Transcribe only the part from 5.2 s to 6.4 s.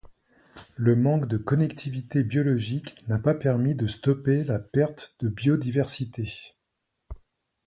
biodiversité.